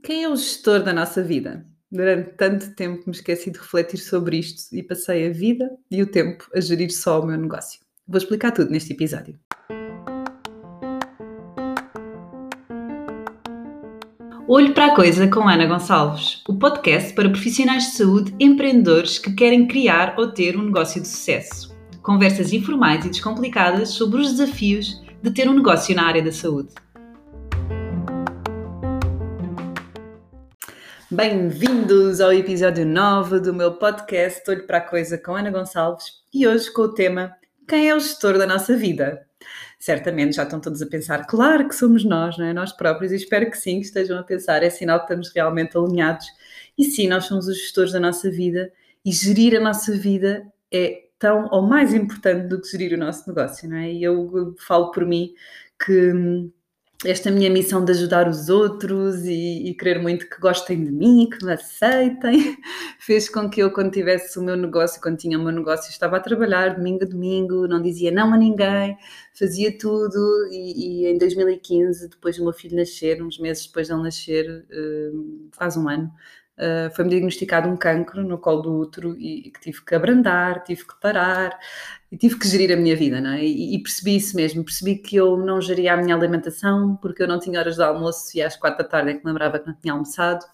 [0.00, 1.66] Quem é o gestor da nossa vida?
[1.90, 6.06] Durante tanto tempo me esqueci de refletir sobre isto e passei a vida e o
[6.06, 7.80] tempo a gerir só o meu negócio.
[8.06, 9.36] Vou explicar tudo neste episódio.
[14.46, 19.32] Olho para a Coisa com Ana Gonçalves, o podcast para profissionais de saúde empreendedores que
[19.32, 21.76] querem criar ou ter um negócio de sucesso.
[22.02, 26.72] Conversas informais e descomplicadas sobre os desafios de ter um negócio na área da saúde.
[31.10, 36.46] Bem-vindos ao episódio 9 do meu podcast Olho para a Coisa com Ana Gonçalves e
[36.46, 37.34] hoje com o tema
[37.66, 39.26] Quem é o gestor da nossa vida?
[39.78, 42.52] Certamente já estão todos a pensar, claro que somos nós, não é?
[42.52, 45.78] Nós próprios, e espero que sim, que estejam a pensar, é sinal que estamos realmente
[45.78, 46.26] alinhados.
[46.76, 48.70] E sim, nós somos os gestores da nossa vida
[49.02, 53.26] e gerir a nossa vida é tão ou mais importante do que gerir o nosso
[53.26, 53.90] negócio, não é?
[53.90, 55.32] E eu falo por mim
[55.82, 56.52] que hum,
[57.04, 61.28] esta minha missão de ajudar os outros e, e, querer muito que gostem de mim,
[61.30, 62.58] que me aceitem,
[62.98, 66.16] fez com que eu, quando tivesse o meu negócio, quando tinha o meu negócio, estava
[66.16, 68.96] a trabalhar domingo a domingo, não dizia não a ninguém,
[69.32, 70.48] fazia tudo.
[70.50, 74.66] E, e em 2015, depois do meu filho nascer, uns meses depois de ele nascer,
[74.68, 76.12] uh, faz um ano,
[76.58, 80.64] Uh, foi-me diagnosticado um cancro no colo do útero e, e, que tive que abrandar,
[80.64, 81.56] tive que parar
[82.10, 83.44] e tive que gerir a minha vida, não é?
[83.44, 87.28] E, e, percebi isso mesmo, percebi que eu não geria a minha alimentação porque eu
[87.28, 89.74] não tinha horas de almoço e às quatro da tarde é que lembrava que não
[89.74, 90.44] tinha almoçado.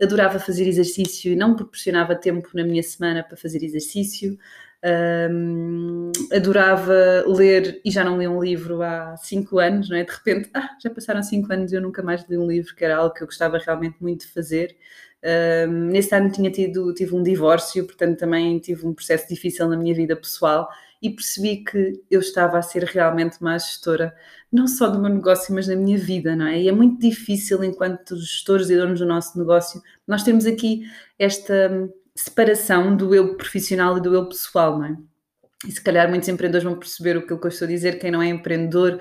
[0.00, 4.38] Adorava fazer exercício e não proporcionava tempo na minha semana para fazer exercício.
[4.82, 6.94] Um, adorava
[7.26, 10.04] ler e já não li um livro há cinco anos, não é?
[10.04, 12.84] De repente, ah, já passaram cinco anos e eu nunca mais li um livro, que
[12.84, 14.76] era algo que eu gostava realmente muito de fazer.
[15.22, 19.76] Um, nesse ano tinha tido tive um divórcio, portanto também tive um processo difícil na
[19.76, 20.66] minha vida pessoal
[21.02, 24.14] e percebi que eu estava a ser realmente má gestora,
[24.50, 26.60] não só do meu negócio, mas da minha vida, não é?
[26.60, 30.82] E é muito difícil, enquanto gestores e donos do nosso negócio, nós temos aqui
[31.18, 34.96] esta separação do eu profissional e do eu pessoal, não é?
[35.66, 38.22] E se calhar muitos empreendedores vão perceber o que eu estou a dizer, quem não
[38.22, 38.98] é empreendedor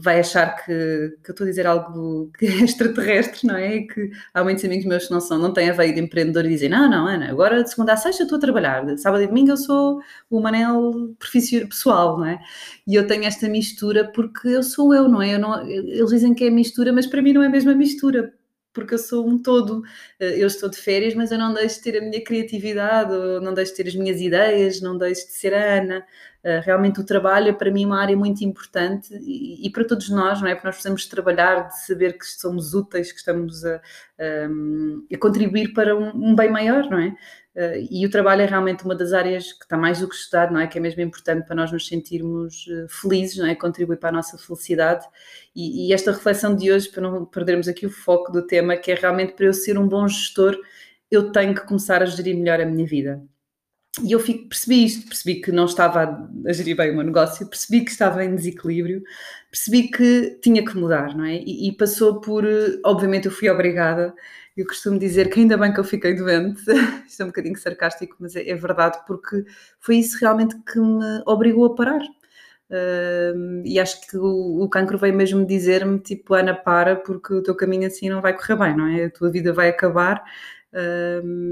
[0.00, 3.80] vai achar que, que eu estou a dizer algo que é extraterrestre, não é?
[3.82, 6.50] Que há muitos amigos meus que não são, não têm a veia de empreendedor e
[6.50, 9.26] dizem, não, não, Ana, agora de segunda a sexta eu estou a trabalhar, sábado e
[9.26, 11.14] domingo eu sou o Manel
[11.68, 12.38] pessoal, não é?
[12.86, 15.34] E eu tenho esta mistura porque eu sou eu, não é?
[15.34, 18.32] Eu não, eles dizem que é mistura, mas para mim não é a mesma mistura,
[18.72, 19.82] porque eu sou um todo.
[20.20, 23.12] Eh, eu estou de férias, mas eu não deixo de ter a minha criatividade,
[23.42, 26.06] não deixo de ter as minhas ideias, não deixo de ser a Ana.
[26.44, 30.40] Eh, realmente o trabalho é para mim uma área muito importante e, para todos nós,
[30.40, 30.54] não é?
[30.54, 35.72] Porque nós precisamos trabalhar, de saber que somos úteis, que estamos a, a, a contribuir
[35.72, 37.14] para um, um, bem maior, não é?
[37.54, 40.52] Uh, e o trabalho é realmente uma das áreas que está mais do que estudado,
[40.52, 40.66] não é?
[40.66, 43.54] Que é mesmo importante para nós nos sentirmos uh, felizes, não é?
[43.54, 45.06] Contribui para a nossa felicidade.
[45.54, 48.90] E, e, esta reflexão de hoje, para não perdermos aqui o foco do tema, que
[48.90, 50.58] é realmente para eu ser um bom gestor,
[51.10, 53.22] eu tenho que começar a gerir melhor a minha vida.
[54.02, 57.46] E eu fico, percebi isto, percebi que não estava a, gerir bem o meu negócio,
[57.46, 59.02] percebi que estava em desequilíbrio,
[59.50, 61.36] percebi que tinha que mudar, não é?
[61.36, 64.14] E, e passou por, eh, obviamente, eu fui obrigada
[64.56, 66.62] eu costumo dizer que ainda bem que eu fiquei doente,
[67.18, 69.44] é um bocadinho sarcástico, mas é, é verdade, porque
[69.80, 72.02] foi isso realmente que me obrigou a parar.
[72.70, 77.42] Uh, e acho que o, o cancro veio mesmo dizer-me: tipo, Ana, para, porque o
[77.42, 79.04] teu caminho assim não vai correr bem, não é?
[79.06, 80.22] A tua vida vai acabar.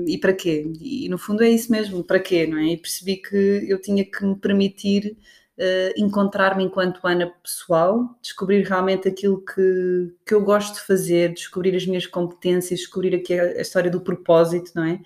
[0.07, 0.73] E para quê?
[0.81, 2.73] E no fundo é isso mesmo, para quê, não é?
[2.73, 5.17] E percebi que eu tinha que me permitir
[5.59, 11.77] uh, encontrar-me enquanto Ana pessoal, descobrir realmente aquilo que, que eu gosto de fazer, descobrir
[11.77, 15.01] as minhas competências, descobrir aqui a, a história do propósito, não é?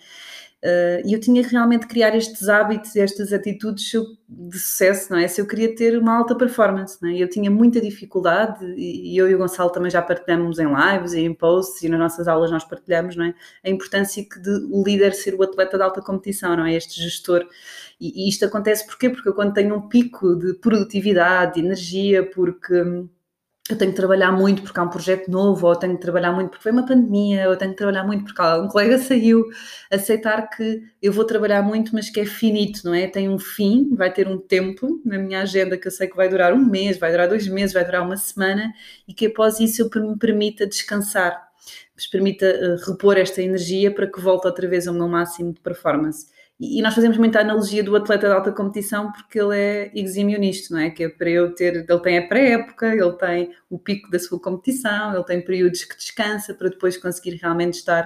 [0.64, 3.84] Uh, e eu tinha que realmente criar estes hábitos, estas atitudes
[4.26, 5.28] de sucesso, não é?
[5.28, 7.18] Se eu queria ter uma alta performance, não é?
[7.18, 11.20] Eu tinha muita dificuldade, e eu e o Gonçalo também já partilhamos em lives e
[11.20, 13.34] em posts e nas nossas aulas nós partilhamos, não é?
[13.62, 16.72] A importância que de o líder ser o atleta de alta competição, não é?
[16.72, 17.46] Este gestor.
[18.00, 19.10] E, e isto acontece porquê?
[19.10, 22.74] Porque eu quando tenho um pico de produtividade, de energia, porque
[23.70, 26.50] eu tenho que trabalhar muito porque há um projeto novo, ou tenho que trabalhar muito
[26.50, 29.42] porque foi uma pandemia, ou tenho que trabalhar muito porque um colega saiu,
[29.90, 33.06] aceitar que eu vou trabalhar muito, mas que é finito, não é?
[33.06, 36.28] Tem um fim, vai ter um tempo na minha agenda que eu sei que vai
[36.28, 38.70] durar um mês, vai durar dois meses, vai durar uma semana,
[39.08, 41.48] e que após isso eu me permita descansar,
[41.96, 45.60] me permita eh, repor esta energia para que volte outra vez ao meu máximo de
[45.60, 46.26] performance.
[46.58, 50.72] E, nós fazemos muita analogia do atleta de alta competição porque ele é exímio nisto,
[50.72, 50.90] não é?
[50.90, 54.40] Que é para eu ter, ele tem a pré-época, ele tem o pico da sua
[54.40, 58.04] competição, ele tem períodos que descansa para depois conseguir realmente estar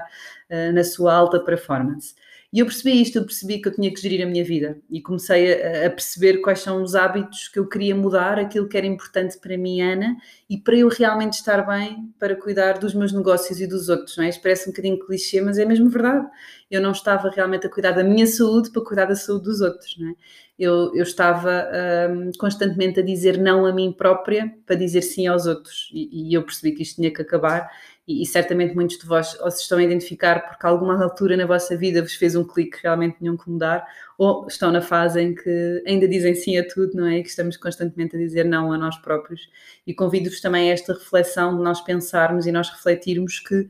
[0.50, 2.14] uh, na sua alta performance.
[2.50, 5.02] E eu percebi isto, eu percebi que eu tinha que gerir a minha vida e
[5.02, 8.86] comecei a, a, perceber quais são os hábitos que eu queria mudar, aquilo que era
[8.86, 10.16] importante para mim, Ana,
[10.48, 14.24] e para eu realmente estar bem para cuidar dos meus negócios e dos outros, não
[14.24, 14.30] é?
[14.30, 16.26] Isto parece um bocadinho clichê, mas é mesmo verdade.
[16.70, 19.94] Eu não estava realmente a cuidar da minha saúde para cuidar da saúde dos outros,
[19.98, 20.14] não é?
[20.58, 21.68] Eu, eu estava
[22.10, 26.34] um, constantemente a dizer não a mim própria para dizer sim aos outros e, e
[26.34, 27.70] eu percebi que isto tinha que acabar
[28.08, 31.44] e, e, certamente muitos de vós ou se estão a identificar porque alguma altura na
[31.44, 35.20] vossa vida vos fez um clique que realmente tinham que mudar, ou estão na fase
[35.20, 37.18] em que ainda dizem sim a tudo, não é?
[37.18, 39.50] E que estamos constantemente a dizer não a nós próprios.
[39.86, 43.68] E convido-vos também a esta reflexão de nós pensarmos e nós refletirmos que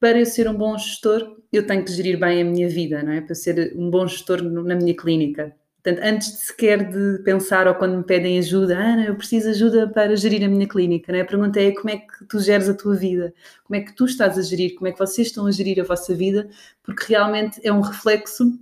[0.00, 3.12] para eu ser um bom gestor, eu tenho que gerir bem a minha vida, não
[3.12, 3.20] é?
[3.20, 5.54] Para ser um bom gestor na minha clínica.
[5.84, 9.50] Portanto, antes de sequer de pensar ou quando me pedem ajuda, Ana, eu preciso de
[9.50, 11.20] ajuda para gerir a minha clínica, né?
[11.20, 13.34] a pergunta é como é que tu geres a tua vida,
[13.64, 15.84] como é que tu estás a gerir, como é que vocês estão a gerir a
[15.84, 16.48] vossa vida,
[16.82, 18.58] porque realmente é um reflexo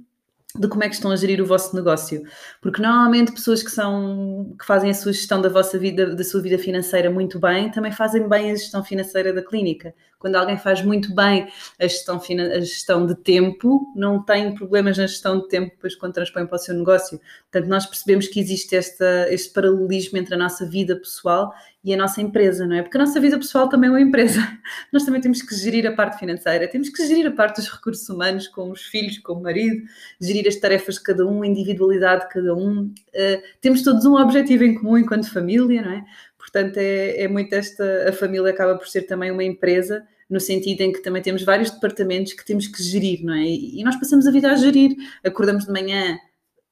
[0.59, 2.23] de como é que estão a gerir o vosso negócio.
[2.61, 6.43] Porque normalmente pessoas que são que fazem a sua gestão da vossa vida, da sua
[6.43, 9.95] vida financeira muito bem, também fazem bem a gestão financeira da clínica.
[10.19, 11.49] Quando alguém faz muito bem
[11.81, 16.13] a gestão, a gestão de tempo, não tem problemas na gestão de tempo depois quando
[16.13, 17.21] transpõe para o seu negócio.
[17.51, 21.53] Portanto, nós percebemos que existe esta, este paralelismo entre a nossa vida pessoal
[21.85, 22.83] e a nossa empresa, não é?
[22.83, 24.41] Porque a nossa vida pessoal também é uma empresa.
[24.93, 28.09] Nós também temos que gerir a parte financeira, temos que gerir a parte dos recursos
[28.09, 29.83] humanos, com os filhos, com o marido,
[30.21, 32.85] gerir as tarefas de cada um, a individualidade de cada um.
[32.85, 36.05] Uh, temos todos um objetivo em comum enquanto família, não é?
[36.39, 38.09] Portanto, é, é muito esta.
[38.09, 41.71] A família acaba por ser também uma empresa, no sentido em que também temos vários
[41.71, 43.45] departamentos que temos que gerir, não é?
[43.45, 44.95] E, nós passamos a vida a gerir.
[45.25, 46.17] Acordamos de manhã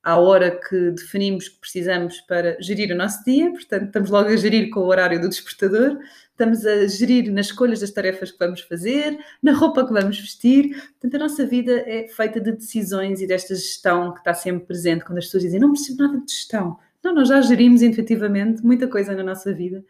[0.03, 4.37] à hora que definimos que precisamos para gerir o nosso dia, portanto, estamos logo a
[4.37, 5.99] gerir com o horário do despertador,
[6.31, 10.71] estamos a gerir nas escolhas das tarefas que vamos fazer, na roupa que vamos vestir.
[10.93, 15.05] Portanto, a nossa vida é feita de decisões e desta gestão que está sempre presente
[15.05, 16.79] quando as pessoas dizem não preciso nada de gestão.
[17.03, 19.85] Não, nós já gerimos intuitivamente muita coisa na nossa vida.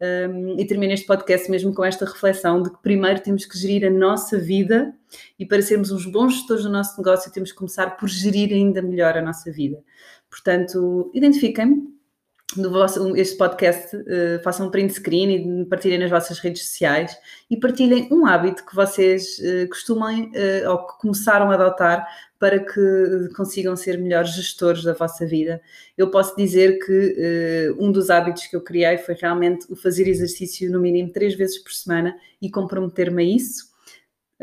[0.00, 3.86] Um, e termino este podcast mesmo com esta reflexão de que primeiro temos que gerir
[3.86, 4.92] a nossa vida
[5.38, 8.82] e para sermos uns bons gestores do nosso negócio temos que começar por gerir ainda
[8.82, 9.82] melhor a nossa vida.
[10.28, 11.93] Portanto, identifiquem-me
[12.56, 17.16] no vosso, este podcast, uh, façam um print screen e partilhem nas vossas redes sociais
[17.50, 22.06] e partilhem um hábito que vocês uh, uh, ou que começaram a adotar
[22.38, 25.60] para que consigam ser melhores gestores da vossa vida.
[25.96, 30.70] Eu posso dizer que um dos hábitos que eu criei foi realmente o fazer exercício
[30.70, 33.73] no mínimo três vezes por semana e comprometer-me a isso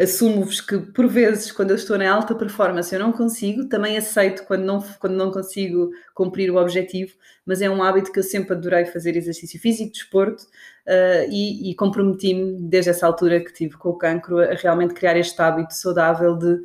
[0.01, 4.43] assumo-vos que por vezes quando eu estou na alta performance eu não consigo, também aceito
[4.45, 7.13] quando não, quando não consigo cumprir o objetivo,
[7.45, 11.75] mas é um hábito que eu sempre adorei fazer exercício físico, desporto uh, e, e
[11.75, 16.35] comprometi-me desde essa altura que tive com o cancro a realmente criar este hábito saudável
[16.35, 16.59] de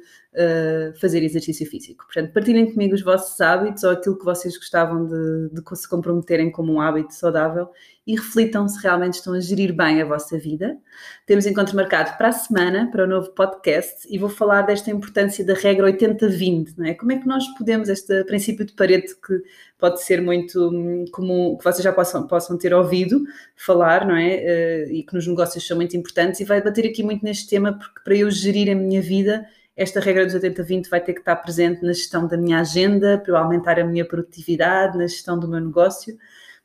[1.00, 2.04] fazer exercício físico.
[2.04, 6.50] Portanto, partilhem comigo os vossos hábitos ou aquilo que vocês gostavam de, de se comprometerem
[6.50, 7.70] como um hábito saudável
[8.06, 10.78] e reflitam se realmente estão a gerir bem a vossa vida.
[11.26, 15.44] Temos encontro marcado para a semana, para o novo podcast, e vou falar desta importância
[15.44, 16.94] da regra 80-20, não é?
[16.94, 19.42] Como é que nós podemos, este princípio de parede que
[19.76, 23.24] pode ser muito hum, comum, que vocês já possam, possam ter ouvido
[23.56, 24.86] falar, não é?
[24.86, 27.72] Uh, e que nos negócios são muito importantes, e vai bater aqui muito neste tema,
[27.72, 29.44] porque para eu gerir a minha vida,
[29.76, 33.32] esta regra dos 80-20 vai ter que estar presente na gestão da minha agenda, para
[33.32, 36.16] eu aumentar a minha produtividade, na gestão do meu negócio.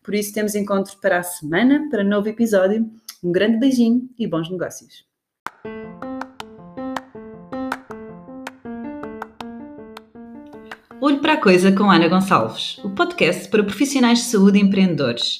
[0.02, 2.90] Por isso, temos encontro para a semana, para novo episódio.
[3.22, 5.06] Um grande beijinho e bons negócios.
[11.02, 15.40] Olho para a Coisa com Ana Gonçalves, o podcast para profissionais de saúde e empreendedores.